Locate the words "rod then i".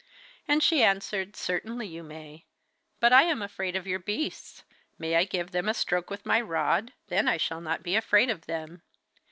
6.41-7.37